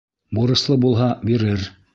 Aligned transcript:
Бурыслы 0.37 0.79
булһа, 0.87 1.13
бирер. 1.31 1.73